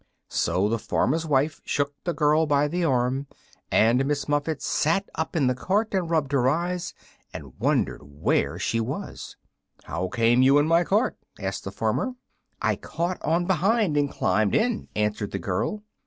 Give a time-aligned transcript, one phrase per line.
[0.31, 3.27] So the farmer's wife shook the girl by the arm,
[3.71, 6.95] and Miss Muffet sat up in the cart and rubbed her eyes
[7.31, 9.37] and wondered where she was.
[9.83, 12.15] "How came you in my cart?" asked the farmer.
[12.59, 15.83] "I caught on behind, and climbed in," answered the girl.